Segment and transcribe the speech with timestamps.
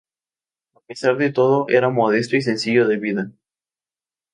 [0.73, 3.31] A pesar de todo era modesto y sencillo de vida.